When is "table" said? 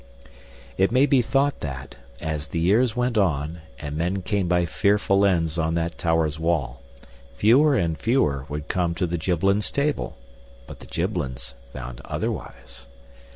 9.71-10.17